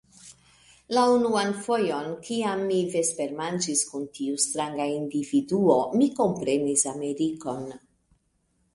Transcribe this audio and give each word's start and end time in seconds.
La 0.97 1.01
unuan 1.15 1.53
fojon, 1.65 2.07
kiam 2.29 2.65
mi 2.71 2.79
vespermanĝis 2.95 3.85
kun 3.93 4.09
tiu 4.19 4.41
stranga 4.47 4.91
individuo, 4.97 5.79
mi 6.03 6.13
komprenis 6.21 6.91
Amerikon. 6.97 7.75